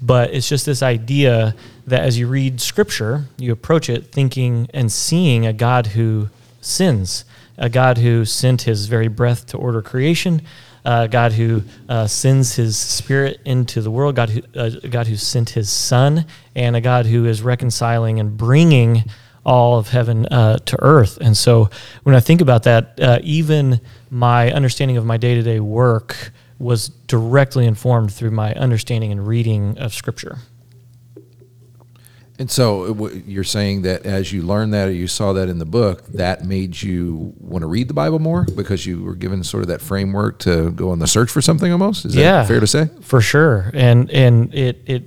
but 0.04 0.36
it's 0.36 0.48
just 0.48 0.68
this 0.68 0.84
idea 0.84 1.56
that 1.88 2.02
as 2.02 2.20
you 2.20 2.28
read 2.28 2.62
scripture, 2.62 3.26
you 3.40 3.52
approach 3.52 3.90
it 3.90 4.12
thinking 4.12 4.70
and 4.72 4.92
seeing 4.92 5.48
a 5.48 5.52
God 5.52 5.88
who 5.88 6.30
sins, 6.62 7.26
a 7.58 7.70
God 7.70 7.98
who 7.98 8.24
sent 8.24 8.62
his 8.62 8.86
very 8.86 9.08
breath 9.08 9.48
to 9.48 9.58
order 9.58 9.82
creation, 9.82 10.44
uh, 10.86 11.08
God 11.08 11.34
who 11.34 11.64
uh, 11.88 12.08
sends 12.08 12.56
His 12.56 12.78
Spirit 12.78 13.42
into 13.46 13.82
the 13.82 13.92
world, 13.92 14.16
God 14.16 14.30
who 14.30 14.42
uh, 14.56 14.70
God 14.90 15.08
who 15.08 15.16
sent 15.16 15.52
His 15.52 15.70
Son, 15.70 16.26
and 16.56 16.76
a 16.76 16.82
God 16.82 17.06
who 17.06 17.26
is 17.26 17.42
reconciling 17.42 18.20
and 18.20 18.38
bringing 18.38 19.04
all 19.46 19.78
of 19.78 19.90
heaven 19.90 20.26
uh, 20.28 20.58
to 20.58 20.78
earth. 20.82 21.18
And 21.22 21.36
so, 21.36 21.70
when 22.04 22.16
I 22.16 22.20
think 22.20 22.42
about 22.42 22.64
that, 22.64 23.00
uh, 23.00 23.20
even 23.24 23.82
my 24.10 24.52
understanding 24.52 24.98
of 24.98 25.06
my 25.06 25.18
day 25.18 25.36
to 25.36 25.42
day 25.42 25.60
work 25.60 26.32
was 26.60 26.90
directly 27.08 27.66
informed 27.66 28.12
through 28.12 28.32
my 28.32 28.54
understanding 28.54 29.12
and 29.12 29.26
reading 29.26 29.78
of 29.78 29.94
Scripture. 29.94 30.40
And 32.40 32.50
so 32.50 33.08
you're 33.28 33.44
saying 33.44 33.82
that 33.82 34.06
as 34.06 34.32
you 34.32 34.42
learned 34.44 34.74
that 34.74 34.88
or 34.88 34.92
you 34.94 35.08
saw 35.08 35.34
that 35.34 35.50
in 35.50 35.60
the 35.60 35.66
book, 35.66 36.06
that 36.14 36.46
made 36.46 36.82
you 36.82 37.34
want 37.38 37.64
to 37.64 37.68
read 37.68 37.90
the 37.90 37.94
Bible 37.94 38.20
more 38.20 38.46
because 38.56 38.86
you 38.86 39.04
were 39.04 39.14
given 39.16 39.44
sort 39.44 39.62
of 39.62 39.68
that 39.68 39.82
framework 39.82 40.40
to 40.40 40.72
go 40.72 40.92
on 40.92 41.00
the 41.00 41.08
search 41.08 41.30
for 41.30 41.42
something 41.42 41.70
almost? 41.72 42.06
Is 42.06 42.16
Yeah. 42.16 42.42
that 42.44 42.48
fair 42.48 42.62
to 42.62 42.68
say? 42.68 42.90
for 43.02 43.20
sure 43.22 43.70
and 43.74 44.10
and 44.12 44.54
it 44.54 44.82
it 44.86 45.04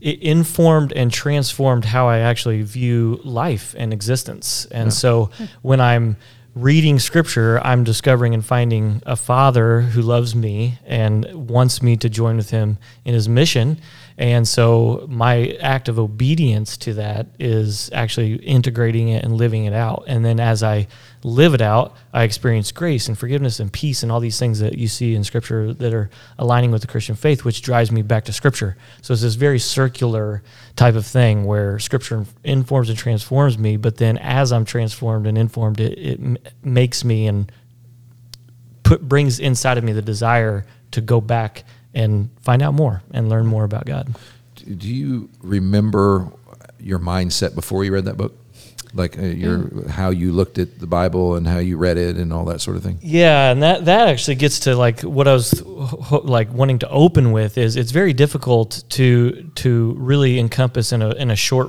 it 0.00 0.22
informed 0.22 0.92
and 0.94 1.12
transformed 1.12 1.84
how 1.84 2.08
i 2.08 2.18
actually 2.18 2.62
view 2.62 3.20
life 3.24 3.74
and 3.76 3.92
existence 3.92 4.66
and 4.70 4.90
so 4.94 5.28
when 5.62 5.80
i'm 5.80 6.16
reading 6.54 6.98
scripture 6.98 7.60
i'm 7.66 7.84
discovering 7.84 8.32
and 8.34 8.44
finding 8.44 9.02
a 9.04 9.14
father 9.16 9.80
who 9.82 10.00
loves 10.00 10.34
me 10.34 10.78
and 10.86 11.26
wants 11.48 11.82
me 11.82 11.96
to 11.96 12.08
join 12.08 12.36
with 12.36 12.50
him 12.50 12.78
in 13.04 13.12
his 13.14 13.28
mission 13.28 13.76
and 14.20 14.46
so 14.46 15.06
my 15.08 15.56
act 15.62 15.88
of 15.88 15.98
obedience 15.98 16.76
to 16.76 16.92
that 16.92 17.28
is 17.38 17.88
actually 17.94 18.34
integrating 18.34 19.08
it 19.08 19.24
and 19.24 19.32
living 19.32 19.64
it 19.64 19.72
out. 19.72 20.04
And 20.06 20.22
then 20.22 20.38
as 20.38 20.62
i 20.62 20.86
live 21.22 21.52
it 21.52 21.60
out 21.60 21.94
i 22.12 22.22
experience 22.22 22.72
grace 22.72 23.06
and 23.06 23.18
forgiveness 23.18 23.60
and 23.60 23.70
peace 23.70 24.02
and 24.02 24.10
all 24.10 24.20
these 24.20 24.38
things 24.38 24.58
that 24.60 24.78
you 24.78 24.88
see 24.88 25.14
in 25.14 25.22
scripture 25.22 25.74
that 25.74 25.92
are 25.92 26.08
aligning 26.38 26.70
with 26.70 26.80
the 26.80 26.86
christian 26.86 27.14
faith 27.14 27.44
which 27.44 27.60
drives 27.60 27.90
me 27.90 28.02
back 28.02 28.24
to 28.24 28.32
scripture. 28.32 28.76
So 29.00 29.12
it's 29.12 29.22
this 29.22 29.34
very 29.34 29.58
circular 29.58 30.42
type 30.76 30.94
of 30.94 31.06
thing 31.06 31.44
where 31.44 31.78
scripture 31.78 32.26
informs 32.44 32.90
and 32.90 32.98
transforms 32.98 33.56
me 33.56 33.78
but 33.78 33.96
then 33.96 34.18
as 34.18 34.52
i'm 34.52 34.66
transformed 34.66 35.26
and 35.26 35.38
informed 35.38 35.80
it, 35.80 35.98
it 35.98 36.54
makes 36.62 37.04
me 37.04 37.26
and 37.26 37.50
put 38.82 39.00
brings 39.00 39.40
inside 39.40 39.78
of 39.78 39.84
me 39.84 39.92
the 39.92 40.02
desire 40.02 40.66
to 40.90 41.00
go 41.00 41.22
back 41.22 41.64
and 41.94 42.30
find 42.42 42.62
out 42.62 42.74
more 42.74 43.02
and 43.12 43.28
learn 43.28 43.46
more 43.46 43.64
about 43.64 43.84
god 43.86 44.14
Do 44.56 44.88
you 44.88 45.28
remember 45.42 46.28
your 46.78 46.98
mindset 46.98 47.54
before 47.54 47.84
you 47.84 47.92
read 47.92 48.04
that 48.06 48.16
book? 48.16 48.36
Like 48.92 49.16
uh, 49.18 49.22
your 49.22 49.88
how 49.88 50.10
you 50.10 50.32
looked 50.32 50.58
at 50.58 50.80
the 50.80 50.86
Bible 50.86 51.36
and 51.36 51.46
how 51.46 51.58
you 51.58 51.76
read 51.76 51.96
it 51.96 52.16
and 52.16 52.32
all 52.32 52.44
that 52.46 52.60
sort 52.60 52.76
of 52.76 52.82
thing? 52.82 52.98
Yeah, 53.02 53.52
and 53.52 53.62
that 53.62 53.84
that 53.84 54.08
actually 54.08 54.34
gets 54.34 54.60
to 54.60 54.74
like 54.74 55.02
what 55.02 55.28
I 55.28 55.32
was 55.32 55.50
ho- 55.60 56.22
like 56.24 56.52
wanting 56.52 56.80
to 56.80 56.88
open 56.88 57.30
with 57.30 57.56
is 57.56 57.76
it's 57.76 57.92
very 57.92 58.12
difficult 58.12 58.82
to 58.90 59.48
to 59.62 59.94
really 59.96 60.38
encompass 60.40 60.90
in 60.92 61.02
a 61.02 61.10
in 61.10 61.30
a 61.30 61.36
short 61.36 61.68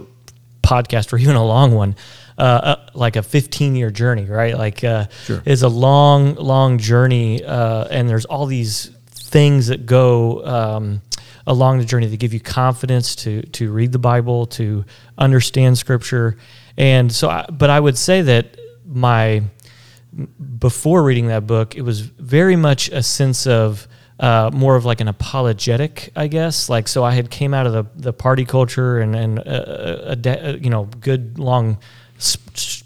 podcast 0.64 1.14
or 1.14 1.18
even 1.24 1.36
a 1.36 1.46
long 1.46 1.74
one. 1.76 1.96
Uh, 2.38 2.42
uh, 2.42 2.90
like 2.96 3.18
a 3.18 3.22
15 3.22 3.76
year 3.76 3.92
journey, 3.92 4.26
right? 4.26 4.58
Like, 4.58 4.84
uh, 4.84 5.06
Sure. 5.26 5.44
it's 5.46 5.62
a 5.62 5.68
long, 5.70 6.34
long 6.36 6.80
journey, 6.80 7.44
uh, 7.44 7.86
and 7.92 8.10
there's 8.10 8.26
all 8.26 8.48
these 8.48 8.90
things 9.32 9.68
that 9.68 9.86
go 9.86 10.46
um, 10.46 11.02
along 11.48 11.80
the 11.80 11.86
journey 11.86 12.08
that 12.08 12.18
give 12.18 12.34
you 12.34 12.40
confidence 12.40 13.16
to 13.16 13.42
to 13.44 13.72
read 13.72 13.92
the 13.92 14.00
Bible, 14.00 14.46
to 14.48 14.86
understand 15.18 15.78
Scripture, 15.78 16.38
and 16.78 17.12
so. 17.12 17.30
I, 17.30 17.46
but 17.50 17.70
I 17.70 17.80
would 17.80 17.98
say 17.98 18.22
that 18.22 18.58
my 18.86 19.44
before 20.60 21.04
reading 21.04 21.28
that 21.28 21.48
book, 21.48 21.76
it 21.76 21.82
was 21.82 22.02
very 22.02 22.56
much 22.56 22.90
a 22.90 23.02
sense 23.02 23.48
of 23.48 23.88
uh, 24.20 24.52
more 24.54 24.76
of 24.76 24.86
like 24.86 25.02
an 25.02 25.08
apologetic, 25.08 26.12
I 26.16 26.28
guess. 26.28 26.70
Like, 26.70 26.88
so 26.88 27.04
I 27.04 27.12
had 27.12 27.32
came 27.32 27.54
out 27.54 27.66
of 27.66 27.74
the, 27.74 27.86
the 27.96 28.14
party 28.14 28.46
culture 28.46 29.00
and 29.00 29.16
and 29.16 29.40
a, 29.40 30.12
a, 30.12 30.16
de- 30.16 30.60
you 30.62 30.70
know 30.70 30.86
good 31.00 31.40
long 31.40 31.80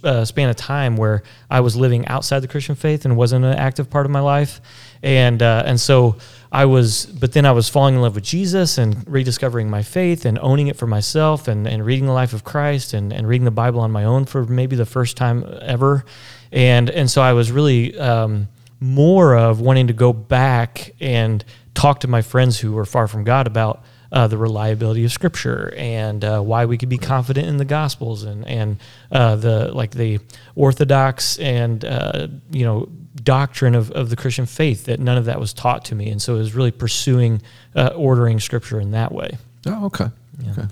uh, 0.03 0.23
span 0.23 0.49
of 0.49 0.55
time 0.55 0.95
where 0.95 1.23
I 1.49 1.59
was 1.59 1.75
living 1.75 2.07
outside 2.07 2.39
the 2.39 2.47
Christian 2.47 2.75
faith 2.75 3.03
and 3.03 3.17
wasn't 3.17 3.43
an 3.43 3.53
active 3.53 3.89
part 3.89 4.05
of 4.05 4.11
my 4.11 4.21
life, 4.21 4.61
and 5.05 5.41
uh, 5.41 5.63
and 5.65 5.79
so 5.79 6.17
I 6.51 6.65
was, 6.65 7.05
but 7.05 7.33
then 7.33 7.45
I 7.45 7.51
was 7.51 7.67
falling 7.67 7.95
in 7.95 8.01
love 8.01 8.15
with 8.15 8.23
Jesus 8.23 8.77
and 8.77 9.05
rediscovering 9.09 9.69
my 9.69 9.83
faith 9.83 10.23
and 10.23 10.39
owning 10.39 10.67
it 10.67 10.77
for 10.77 10.87
myself 10.87 11.49
and, 11.49 11.67
and 11.67 11.85
reading 11.85 12.05
the 12.05 12.13
life 12.13 12.31
of 12.31 12.45
Christ 12.45 12.93
and, 12.93 13.11
and 13.11 13.27
reading 13.27 13.43
the 13.43 13.51
Bible 13.51 13.81
on 13.81 13.91
my 13.91 14.05
own 14.05 14.23
for 14.23 14.45
maybe 14.45 14.77
the 14.77 14.85
first 14.85 15.17
time 15.17 15.45
ever. 15.61 16.05
And, 16.53 16.89
and 16.89 17.11
so 17.11 17.21
I 17.21 17.33
was 17.33 17.51
really 17.51 17.97
um, 17.99 18.47
more 18.79 19.35
of 19.35 19.59
wanting 19.59 19.87
to 19.87 19.93
go 19.93 20.13
back 20.13 20.91
and 21.01 21.43
talk 21.73 21.99
to 22.01 22.07
my 22.07 22.21
friends 22.21 22.57
who 22.59 22.71
were 22.71 22.85
far 22.85 23.09
from 23.09 23.25
God 23.25 23.47
about 23.47 23.83
uh, 24.11 24.27
the 24.27 24.37
reliability 24.37 25.03
of 25.05 25.11
Scripture 25.11 25.73
and 25.77 26.23
uh, 26.23 26.39
why 26.41 26.65
we 26.65 26.77
could 26.77 26.89
be 26.89 26.97
confident 26.97 27.47
in 27.47 27.57
the 27.57 27.65
Gospels 27.65 28.23
and 28.23 28.47
and 28.47 28.77
uh, 29.11 29.35
the 29.35 29.71
like 29.73 29.91
the 29.91 30.19
orthodox 30.55 31.37
and 31.39 31.83
uh, 31.85 32.27
you 32.51 32.65
know 32.65 32.87
doctrine 33.23 33.75
of, 33.75 33.91
of 33.91 34.09
the 34.09 34.15
Christian 34.15 34.45
faith 34.45 34.85
that 34.85 34.99
none 34.99 35.17
of 35.17 35.25
that 35.25 35.39
was 35.39 35.53
taught 35.53 35.85
to 35.85 35.95
me, 35.95 36.09
and 36.09 36.21
so 36.21 36.35
it 36.35 36.39
was 36.39 36.53
really 36.53 36.71
pursuing 36.71 37.41
uh, 37.75 37.87
ordering 37.95 38.39
Scripture 38.39 38.79
in 38.79 38.91
that 38.91 39.11
way, 39.11 39.37
Oh, 39.65 39.85
okay. 39.85 40.07
Okay. 40.51 40.67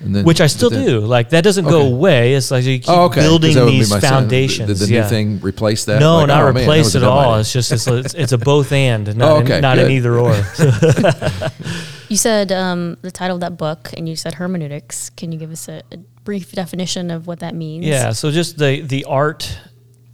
And 0.00 0.14
then, 0.14 0.24
which 0.24 0.40
I 0.42 0.48
still 0.48 0.68
then- 0.70 0.84
do. 0.84 1.00
Like 1.00 1.30
that 1.30 1.44
doesn't 1.44 1.64
go 1.64 1.78
Okay. 1.82 1.92
away. 1.92 2.34
It's 2.34 2.50
like 2.50 2.64
you 2.64 2.78
keep 2.78 2.88
Oh, 2.90 3.04
okay. 3.04 3.20
building 3.22 3.54
that 3.54 3.64
would 3.64 3.70
be 3.70 3.78
these 3.78 3.96
foundations. 3.96 4.68
Did 4.68 4.76
the 4.78 4.86
new 4.88 4.96
yeah. 4.96 5.08
thing 5.08 5.40
replace 5.40 5.84
that? 5.86 6.00
No, 6.00 6.16
Like, 6.18 6.26
not 6.28 6.42
oh, 6.42 6.48
replace 6.48 6.94
a 6.94 6.98
at 6.98 7.04
all. 7.04 7.30
idea. 7.30 7.40
It's 7.40 7.52
just 7.52 7.72
it's, 7.72 8.14
it's, 8.14 8.32
a 8.32 8.38
both 8.38 8.72
and, 8.72 9.16
not, 9.16 9.30
Oh, 9.30 9.36
okay, 9.42 9.60
not 9.60 9.78
an 9.78 9.90
either 9.90 10.18
or. 10.18 10.34
You 12.14 12.18
said 12.18 12.52
um, 12.52 12.96
the 13.02 13.10
title 13.10 13.34
of 13.34 13.40
that 13.40 13.56
book, 13.56 13.90
and 13.96 14.08
you 14.08 14.14
said 14.14 14.34
hermeneutics. 14.34 15.10
Can 15.10 15.32
you 15.32 15.38
give 15.40 15.50
us 15.50 15.66
a, 15.68 15.82
a 15.90 15.96
brief 16.22 16.52
definition 16.52 17.10
of 17.10 17.26
what 17.26 17.40
that 17.40 17.56
means. 17.56 17.84
Yeah, 17.84 18.12
so 18.12 18.30
just 18.30 18.56
the 18.56 18.82
the 18.82 19.04
art 19.04 19.58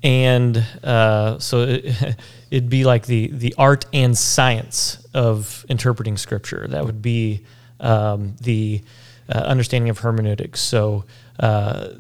and 0.03 0.57
uh, 0.83 1.39
so 1.39 1.61
it, 1.61 2.17
it'd 2.51 2.71
be 2.71 2.85
like 2.85 3.05
the 3.05 3.29
the 3.29 3.55
art 3.59 3.85
and 3.93 4.17
science 4.17 5.07
of 5.13 5.67
interpreting 5.69 6.17
scripture. 6.17 6.67
That 6.69 6.87
would 6.87 7.03
be 7.03 7.45
um, 7.81 8.35
the 8.41 8.83
uh, 9.29 9.39
understanding 9.39 9.91
of 9.91 9.99
hermeneutics. 9.99 10.61
So. 10.61 11.05
Uh, 11.39 11.97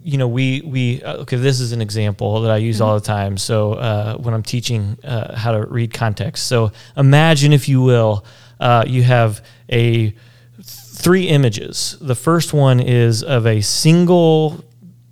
you 0.00 0.16
know, 0.16 0.28
we 0.28 0.62
we 0.62 1.02
uh, 1.02 1.16
okay. 1.18 1.36
This 1.36 1.60
is 1.60 1.72
an 1.72 1.82
example 1.82 2.40
that 2.42 2.50
I 2.50 2.56
use 2.56 2.80
all 2.80 2.94
the 2.94 3.04
time. 3.04 3.36
So 3.36 3.74
uh, 3.74 4.16
when 4.16 4.32
I'm 4.32 4.42
teaching 4.42 4.96
uh, 5.04 5.36
how 5.36 5.52
to 5.52 5.66
read 5.66 5.92
context, 5.92 6.46
so 6.46 6.72
imagine, 6.96 7.52
if 7.52 7.68
you 7.68 7.82
will, 7.82 8.24
uh, 8.60 8.84
you 8.86 9.02
have 9.02 9.44
a 9.70 10.14
three 10.62 11.28
images. 11.28 11.96
The 12.00 12.14
first 12.14 12.52
one 12.52 12.80
is 12.80 13.22
of 13.22 13.46
a 13.46 13.60
single 13.60 14.64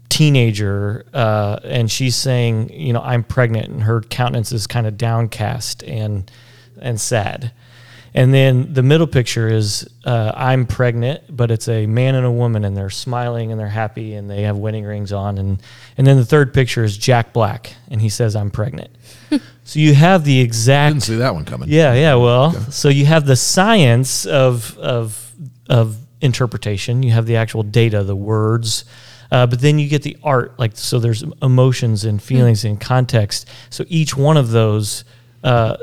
teenager, 0.08 1.06
uh, 1.14 1.60
and 1.62 1.90
she's 1.90 2.16
saying, 2.16 2.70
you 2.72 2.92
know, 2.92 3.02
I'm 3.02 3.22
pregnant, 3.22 3.68
and 3.68 3.82
her 3.82 4.00
countenance 4.00 4.52
is 4.52 4.66
kind 4.66 4.86
of 4.86 4.96
downcast 4.96 5.82
and 5.84 6.30
and 6.80 7.00
sad. 7.00 7.52
And 8.16 8.32
then 8.32 8.72
the 8.72 8.82
middle 8.82 9.06
picture 9.06 9.46
is 9.46 9.86
uh, 10.06 10.32
I'm 10.34 10.64
pregnant, 10.64 11.36
but 11.36 11.50
it's 11.50 11.68
a 11.68 11.86
man 11.86 12.14
and 12.14 12.24
a 12.24 12.30
woman, 12.30 12.64
and 12.64 12.74
they're 12.74 12.88
smiling 12.88 13.52
and 13.52 13.60
they're 13.60 13.68
happy 13.68 14.14
and 14.14 14.30
they 14.30 14.42
have 14.42 14.56
wedding 14.56 14.84
rings 14.84 15.12
on. 15.12 15.36
And, 15.36 15.62
and 15.98 16.06
then 16.06 16.16
the 16.16 16.24
third 16.24 16.54
picture 16.54 16.82
is 16.82 16.96
Jack 16.96 17.34
Black, 17.34 17.74
and 17.90 18.00
he 18.00 18.08
says, 18.08 18.34
I'm 18.34 18.50
pregnant. 18.50 18.90
so 19.64 19.78
you 19.78 19.94
have 19.94 20.24
the 20.24 20.40
exact. 20.40 20.94
Didn't 20.94 21.02
see 21.02 21.16
that 21.16 21.34
one 21.34 21.44
coming. 21.44 21.68
Yeah, 21.68 21.92
yeah. 21.92 22.14
Well, 22.14 22.52
so 22.70 22.88
you 22.88 23.04
have 23.04 23.26
the 23.26 23.36
science 23.36 24.24
of 24.24 24.78
of 24.78 25.34
of 25.68 25.98
interpretation. 26.22 27.02
You 27.02 27.10
have 27.10 27.26
the 27.26 27.36
actual 27.36 27.64
data, 27.64 28.02
the 28.02 28.16
words, 28.16 28.86
uh, 29.30 29.46
but 29.46 29.60
then 29.60 29.78
you 29.78 29.90
get 29.90 30.02
the 30.02 30.16
art. 30.22 30.58
Like 30.58 30.74
so, 30.78 30.98
there's 30.98 31.22
emotions 31.42 32.06
and 32.06 32.22
feelings 32.22 32.64
and 32.64 32.80
context. 32.80 33.46
So 33.68 33.84
each 33.88 34.16
one 34.16 34.38
of 34.38 34.52
those 34.52 35.04
uh, 35.44 35.76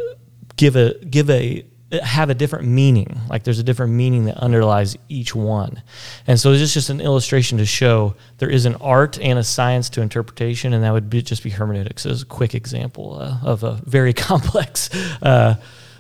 give 0.56 0.76
a 0.76 0.96
give 1.06 1.30
a 1.30 1.64
have 2.02 2.30
a 2.30 2.34
different 2.34 2.68
meaning. 2.68 3.20
Like 3.30 3.44
there's 3.44 3.60
a 3.60 3.64
different 3.64 3.94
meaning 3.94 4.26
that 4.26 4.38
underlies 4.38 4.98
each 5.10 5.36
one. 5.36 5.82
And 6.28 6.40
so 6.40 6.52
this 6.52 6.62
is 6.62 6.74
just 6.74 6.90
an 6.90 7.02
illustration 7.02 7.58
to 7.60 7.66
show 7.66 8.16
there 8.38 8.50
is 8.50 8.66
an 8.66 8.76
art 8.76 9.20
and 9.20 9.38
a 9.38 9.44
science 9.44 9.90
to 9.92 10.02
interpretation, 10.02 10.74
and 10.74 10.84
that 10.84 10.92
would 10.92 11.10
be, 11.10 11.22
just 11.22 11.44
be 11.44 11.50
hermeneutics 11.50 12.06
as 12.06 12.24
a 12.24 12.26
quick 12.26 12.56
example 12.56 13.20
uh, 13.20 13.38
of 13.44 13.64
a 13.64 13.82
very 13.86 14.14
complex. 14.14 14.90
Uh, 15.22 15.56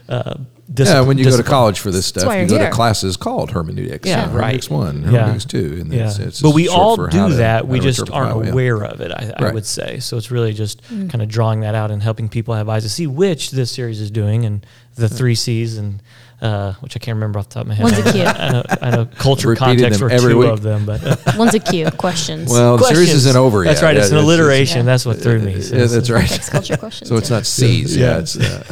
uh, 0.10 0.36
dis- 0.72 0.90
Yeah, 0.90 1.02
when 1.02 1.18
you 1.18 1.24
go 1.26 1.36
to 1.38 1.44
college 1.44 1.80
for 1.80 1.92
this 1.92 2.06
stuff, 2.06 2.24
you 2.36 2.46
go 2.48 2.58
here. 2.58 2.70
to 2.70 2.72
classes 2.72 3.18
called 3.18 3.52
hermeneutics. 3.52 4.08
Yeah, 4.08 4.28
hermeneutics 4.30 4.70
right. 4.70 4.78
one, 4.78 5.04
Yeah. 5.04 5.10
hermeneutics 5.20 5.46
two, 5.46 5.78
and 5.82 5.94
Yeah, 5.94 6.08
it's, 6.08 6.20
it's 6.20 6.42
but 6.42 6.52
we 6.52 6.68
all 6.68 6.96
do 6.98 7.18
how 7.18 7.28
to- 7.30 7.36
that. 7.36 7.68
We 7.68 7.80
just 7.80 8.00
aren't 8.12 8.30
Bible, 8.30 8.46
yeah. 8.46 8.52
aware 8.52 8.84
of 8.84 9.02
it. 9.02 9.12
I, 9.12 9.34
I 9.38 9.44
Right. 9.46 9.54
would 9.54 9.66
say 9.66 10.00
so. 10.00 10.18
It's 10.18 10.32
really 10.32 10.54
just 10.54 10.82
kind 10.88 11.22
of 11.22 11.28
drawing 11.28 11.62
that 11.62 11.76
out 11.76 11.92
and 11.92 12.02
helping 12.04 12.30
people 12.30 12.54
have 12.54 12.70
eyes 12.70 12.84
to 12.84 12.90
see 12.90 13.08
which 13.08 13.52
this 13.52 13.72
series 13.72 14.00
is 14.02 14.12
doing, 14.12 14.46
and 14.46 14.66
the 14.96 15.10
three 15.10 15.36
C's, 15.36 15.78
and 15.78 16.02
uh, 16.42 16.74
which 16.82 16.96
I 16.96 17.00
can't 17.00 17.16
remember 17.16 17.40
off 17.40 17.48
the 17.48 17.54
top 17.54 17.62
of 17.62 17.68
my 17.70 17.74
head. 17.76 17.84
One's 17.84 17.98
a 18.00 18.12
Q. 18.12 18.22
I 18.24 18.52
know, 18.52 18.64
I 18.82 18.90
know 18.92 19.06
culture 19.18 19.48
Repeating 19.48 19.78
context 19.78 20.00
them 20.02 20.10
were 20.10 20.14
every 20.14 20.34
two 20.34 20.40
week. 20.40 20.50
of 20.50 20.62
them, 20.62 20.86
but 20.86 21.02
uh, 21.06 21.16
One's 21.38 21.54
a 21.54 21.60
Q. 21.60 21.90
Questions. 21.92 22.50
Well, 22.52 22.76
the 22.78 22.84
series 22.86 23.14
isn't 23.14 23.36
over 23.38 23.64
yet. 23.64 23.70
That's 23.72 23.82
right. 23.82 23.96
Yeah, 23.96 24.02
it's 24.02 24.12
an 24.12 24.18
it's- 24.18 24.26
alliteration. 24.28 24.78
Yeah. 24.80 24.84
That's 24.84 25.06
what 25.06 25.20
threw 25.22 25.40
me. 25.40 25.62
So 25.62 25.76
Yeah, 25.78 25.84
it's- 25.84 25.94
that's 25.94 26.10
right. 26.10 26.30
Culture 26.52 26.76
questions. 26.78 27.08
So 27.14 27.16
it's 27.16 27.30
not 27.30 27.46
C's. 27.46 27.96
Yeah, 27.96 28.08
Yeah. 28.16 28.18
it's. 28.20 28.38
Uh, 28.38 28.64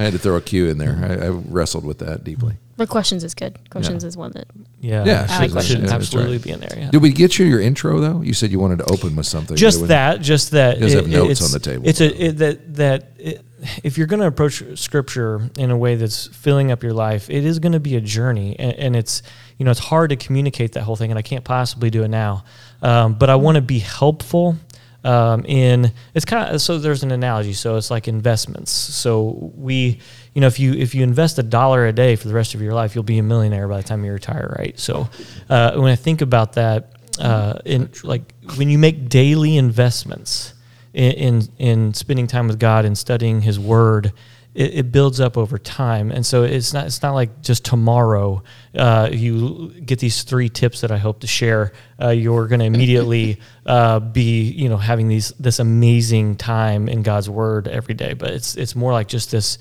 I 0.00 0.04
had 0.04 0.12
to 0.14 0.18
throw 0.18 0.36
a 0.36 0.40
Q 0.40 0.68
in 0.68 0.78
there. 0.78 0.98
I, 1.02 1.26
I 1.26 1.28
wrestled 1.28 1.84
with 1.84 1.98
that 1.98 2.24
deeply. 2.24 2.54
But 2.76 2.88
questions 2.88 3.22
is 3.24 3.34
good. 3.34 3.58
Questions 3.68 4.04
is 4.04 4.16
one 4.16 4.32
that. 4.32 4.46
yeah, 4.80 5.04
Yeah, 5.04 5.24
it 5.24 5.30
I 5.30 5.38
like 5.40 5.42
should, 5.44 5.52
questions. 5.52 5.66
should 5.66 5.78
Yeah, 5.80 5.80
that's 5.82 5.92
absolutely 5.92 6.36
right. 6.38 6.42
be 6.44 6.50
in 6.52 6.60
there. 6.60 6.74
Yeah. 6.78 6.90
Did 6.90 7.02
we 7.02 7.12
get 7.12 7.38
you 7.38 7.44
your 7.44 7.60
intro 7.60 8.00
though? 8.00 8.22
You 8.22 8.32
said 8.32 8.50
you 8.50 8.58
wanted 8.58 8.78
to 8.78 8.86
open 8.86 9.14
with 9.16 9.26
something. 9.26 9.54
just 9.56 9.76
It 9.76 9.80
would- 9.82 9.90
that 9.90 10.22
just 10.22 10.52
that 10.52 10.78
It 10.78 10.80
does 10.80 10.94
have 10.94 11.06
notes 11.08 11.42
it's- 11.42 11.42
on 11.44 11.52
the 11.52 11.58
table. 11.62 11.86
it's 11.86 12.00
a 12.00 12.24
it, 12.28 12.38
that 12.38 12.74
that 12.76 13.10
it, 13.18 13.44
if 13.84 13.98
you're 13.98 14.06
going 14.06 14.20
to 14.20 14.26
approach 14.26 14.62
scripture 14.78 15.50
in 15.58 15.70
a 15.70 15.76
way 15.76 15.94
that's 15.96 16.28
filling 16.28 16.70
up 16.72 16.82
your 16.82 16.94
life 16.94 17.28
it 17.28 17.44
is 17.44 17.58
going 17.58 17.72
to 17.72 17.80
be 17.80 17.94
a 17.96 18.00
journey 18.00 18.56
and, 18.58 18.72
and 18.72 18.96
it's 18.96 19.22
you 19.58 19.66
know 19.66 19.70
it's 19.70 19.80
hard 19.80 20.08
to 20.08 20.16
communicate 20.16 20.72
that 20.72 20.80
whole 20.84 20.96
thing 20.96 21.10
and 21.10 21.18
i 21.18 21.22
can't 21.22 21.44
possibly 21.44 21.90
do 21.90 22.02
it 22.02 22.08
now 22.08 22.42
um, 22.80 23.12
but 23.12 23.28
i 23.28 23.34
want 23.34 23.56
to 23.56 23.60
be 23.60 23.78
helpful 23.78 24.56
um, 25.04 25.44
in 25.46 25.92
it's 26.14 26.24
kind 26.24 26.54
of 26.54 26.60
so 26.60 26.78
there's 26.78 27.02
an 27.02 27.10
analogy. 27.10 27.52
So 27.52 27.76
it's 27.76 27.90
like 27.90 28.08
investments. 28.08 28.70
So 28.70 29.52
we 29.54 30.00
you 30.34 30.40
know 30.40 30.46
if 30.46 30.60
you 30.60 30.72
if 30.74 30.94
you 30.94 31.02
invest 31.02 31.38
a 31.38 31.42
dollar 31.42 31.86
a 31.86 31.92
day 31.92 32.16
for 32.16 32.28
the 32.28 32.34
rest 32.34 32.54
of 32.54 32.62
your 32.62 32.74
life 32.74 32.94
you'll 32.94 33.04
be 33.04 33.18
a 33.18 33.22
millionaire 33.22 33.66
by 33.68 33.78
the 33.78 33.82
time 33.82 34.04
you 34.04 34.12
retire 34.12 34.54
right? 34.58 34.78
So 34.78 35.08
uh, 35.48 35.74
when 35.76 35.90
i 35.90 35.96
think 35.96 36.20
about 36.20 36.52
that 36.54 36.92
uh, 37.18 37.58
in 37.64 37.90
like 38.02 38.32
when 38.56 38.70
you 38.70 38.78
make 38.78 39.08
daily 39.08 39.56
investments 39.56 40.54
in, 40.92 41.12
in 41.12 41.48
in 41.58 41.94
spending 41.94 42.26
time 42.26 42.48
with 42.48 42.58
God 42.58 42.84
and 42.84 42.96
studying 42.96 43.42
His 43.42 43.58
Word, 43.58 44.12
it, 44.54 44.74
it 44.74 44.92
builds 44.92 45.20
up 45.20 45.36
over 45.36 45.58
time, 45.58 46.10
and 46.10 46.24
so 46.26 46.42
it's 46.42 46.72
not 46.72 46.86
it's 46.86 47.02
not 47.02 47.14
like 47.14 47.42
just 47.42 47.64
tomorrow 47.64 48.42
uh, 48.74 49.08
you 49.12 49.68
get 49.84 49.98
these 49.98 50.22
three 50.22 50.48
tips 50.48 50.80
that 50.80 50.90
I 50.90 50.98
hope 50.98 51.20
to 51.20 51.26
share. 51.26 51.72
Uh, 52.00 52.08
you're 52.08 52.48
going 52.48 52.60
to 52.60 52.66
immediately 52.66 53.40
uh, 53.66 54.00
be 54.00 54.42
you 54.50 54.68
know 54.68 54.76
having 54.76 55.08
these 55.08 55.30
this 55.38 55.58
amazing 55.58 56.36
time 56.36 56.88
in 56.88 57.02
God's 57.02 57.30
Word 57.30 57.68
every 57.68 57.94
day, 57.94 58.14
but 58.14 58.30
it's 58.30 58.56
it's 58.56 58.74
more 58.74 58.92
like 58.92 59.08
just 59.08 59.30
this 59.30 59.58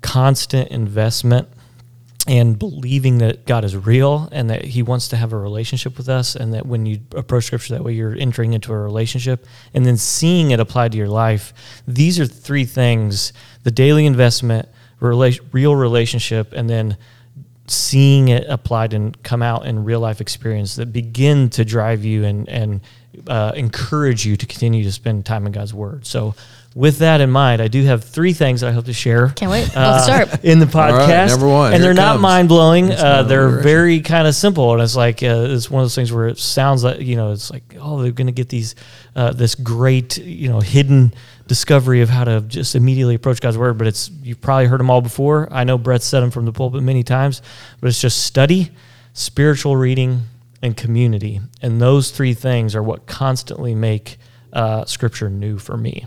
constant 0.00 0.70
investment 0.70 1.48
and 2.26 2.58
believing 2.58 3.18
that 3.18 3.46
God 3.46 3.64
is 3.64 3.74
real 3.74 4.28
and 4.30 4.50
that 4.50 4.64
He 4.64 4.82
wants 4.82 5.08
to 5.08 5.16
have 5.16 5.32
a 5.32 5.38
relationship 5.38 5.96
with 5.96 6.08
us, 6.08 6.36
and 6.36 6.52
that 6.52 6.66
when 6.66 6.84
you 6.84 7.00
approach 7.14 7.44
Scripture 7.44 7.74
that 7.74 7.82
way, 7.82 7.94
you're 7.94 8.14
entering 8.14 8.52
into 8.52 8.72
a 8.72 8.78
relationship, 8.78 9.46
and 9.72 9.86
then 9.86 9.96
seeing 9.96 10.50
it 10.50 10.60
applied 10.60 10.92
to 10.92 10.98
your 10.98 11.08
life. 11.08 11.54
These 11.88 12.20
are 12.20 12.26
three 12.26 12.64
things: 12.64 13.32
the 13.62 13.70
daily 13.70 14.04
investment, 14.04 14.68
real 15.00 15.76
relationship, 15.76 16.52
and 16.52 16.68
then 16.68 16.98
seeing 17.66 18.28
it 18.28 18.44
applied 18.48 18.92
and 18.92 19.20
come 19.22 19.42
out 19.42 19.64
in 19.64 19.84
real 19.84 20.00
life 20.00 20.20
experience 20.20 20.74
that 20.76 20.92
begin 20.92 21.48
to 21.50 21.64
drive 21.64 22.04
you 22.04 22.24
and 22.24 22.48
and 22.48 22.80
uh, 23.28 23.52
encourage 23.56 24.26
you 24.26 24.36
to 24.36 24.46
continue 24.46 24.84
to 24.84 24.92
spend 24.92 25.24
time 25.24 25.46
in 25.46 25.52
God's 25.52 25.72
Word. 25.72 26.06
So. 26.06 26.34
With 26.76 26.98
that 26.98 27.20
in 27.20 27.30
mind, 27.30 27.60
I 27.60 27.66
do 27.66 27.82
have 27.84 28.04
three 28.04 28.32
things 28.32 28.62
I 28.62 28.70
hope 28.70 28.84
to 28.84 28.92
share 28.92 29.30
Can't 29.30 29.50
wait. 29.50 29.76
uh, 29.76 29.90
Let's 29.90 30.04
start. 30.04 30.44
in 30.44 30.60
the 30.60 30.66
right, 30.66 30.92
podcast. 30.92 31.30
number 31.30 31.48
one, 31.48 31.72
and 31.74 31.82
they're 31.82 31.94
not 31.94 32.20
mind 32.20 32.48
blowing. 32.48 32.92
Uh, 32.92 33.24
they're 33.24 33.48
direction. 33.48 33.62
very 33.64 34.00
kind 34.02 34.28
of 34.28 34.36
simple, 34.36 34.72
and 34.72 34.80
it's 34.80 34.94
like 34.94 35.20
uh, 35.22 35.46
it's 35.50 35.68
one 35.68 35.82
of 35.82 35.84
those 35.86 35.96
things 35.96 36.12
where 36.12 36.28
it 36.28 36.38
sounds 36.38 36.84
like 36.84 37.00
you 37.00 37.16
know 37.16 37.32
it's 37.32 37.50
like 37.50 37.74
oh 37.80 38.00
they're 38.02 38.12
going 38.12 38.28
to 38.28 38.32
get 38.32 38.48
these 38.50 38.76
uh, 39.16 39.32
this 39.32 39.56
great 39.56 40.18
you 40.18 40.48
know 40.48 40.60
hidden 40.60 41.12
discovery 41.48 42.02
of 42.02 42.08
how 42.08 42.22
to 42.22 42.40
just 42.42 42.76
immediately 42.76 43.16
approach 43.16 43.40
God's 43.40 43.58
word. 43.58 43.76
But 43.76 43.88
it's 43.88 44.08
you've 44.22 44.40
probably 44.40 44.66
heard 44.66 44.78
them 44.78 44.90
all 44.90 45.00
before. 45.00 45.48
I 45.50 45.64
know 45.64 45.76
Brett 45.76 46.02
said 46.02 46.20
them 46.20 46.30
from 46.30 46.44
the 46.44 46.52
pulpit 46.52 46.84
many 46.84 47.02
times, 47.02 47.42
but 47.80 47.88
it's 47.88 48.00
just 48.00 48.22
study, 48.24 48.70
spiritual 49.12 49.76
reading, 49.76 50.20
and 50.62 50.76
community, 50.76 51.40
and 51.62 51.82
those 51.82 52.12
three 52.12 52.34
things 52.34 52.76
are 52.76 52.82
what 52.82 53.06
constantly 53.06 53.74
make 53.74 54.18
uh, 54.52 54.84
Scripture 54.84 55.28
new 55.28 55.58
for 55.58 55.76
me. 55.76 56.06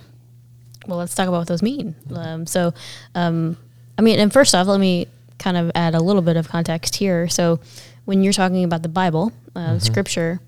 Well, 0.87 0.97
let's 0.97 1.15
talk 1.15 1.27
about 1.27 1.39
what 1.39 1.47
those 1.47 1.61
mean. 1.61 1.95
Um, 2.13 2.45
so, 2.45 2.73
um, 3.15 3.57
I 3.97 4.01
mean, 4.01 4.19
and 4.19 4.31
first 4.31 4.53
off, 4.55 4.67
let 4.67 4.79
me 4.79 5.07
kind 5.39 5.57
of 5.57 5.71
add 5.75 5.95
a 5.95 5.99
little 5.99 6.21
bit 6.21 6.37
of 6.37 6.47
context 6.49 6.95
here. 6.95 7.27
So, 7.27 7.59
when 8.05 8.23
you're 8.23 8.33
talking 8.33 8.63
about 8.63 8.83
the 8.83 8.89
Bible, 8.89 9.31
uh, 9.55 9.79
Scripture, 9.79 10.41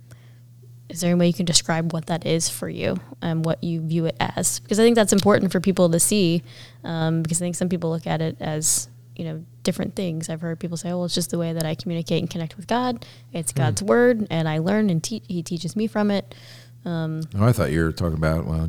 is 0.89 1.01
there 1.01 1.09
any 1.11 1.19
way 1.19 1.27
you 1.27 1.33
can 1.33 1.45
describe 1.45 1.93
what 1.93 2.07
that 2.07 2.25
is 2.25 2.49
for 2.49 2.69
you 2.69 2.97
and 3.21 3.43
what 3.45 3.63
you 3.63 3.81
view 3.81 4.05
it 4.05 4.15
as? 4.19 4.59
Because 4.59 4.79
I 4.79 4.83
think 4.83 4.95
that's 4.95 5.13
important 5.13 5.51
for 5.51 5.59
people 5.59 5.89
to 5.89 5.99
see. 5.99 6.43
Um, 6.83 7.21
because 7.23 7.41
I 7.41 7.45
think 7.45 7.55
some 7.55 7.69
people 7.69 7.89
look 7.89 8.07
at 8.07 8.21
it 8.21 8.37
as 8.39 8.87
you 9.15 9.25
know 9.25 9.43
different 9.63 9.95
things. 9.95 10.29
I've 10.29 10.41
heard 10.41 10.59
people 10.59 10.77
say, 10.77 10.91
"Oh, 10.91 10.97
well, 10.97 11.05
it's 11.05 11.15
just 11.15 11.31
the 11.31 11.37
way 11.37 11.53
that 11.53 11.65
I 11.65 11.75
communicate 11.75 12.21
and 12.21 12.29
connect 12.29 12.57
with 12.57 12.67
God. 12.67 13.05
It's 13.33 13.51
God's 13.51 13.81
word, 13.81 14.27
and 14.29 14.47
I 14.47 14.59
learn 14.59 14.89
and 14.89 15.03
te- 15.03 15.23
He 15.27 15.41
teaches 15.41 15.75
me 15.75 15.87
from 15.87 16.11
it." 16.11 16.35
Oh, 17.35 17.47
I 17.47 17.51
thought 17.51 17.71
you 17.71 17.83
were 17.83 17.91
talking 17.91 18.17
about 18.17 18.45
well, 18.45 18.59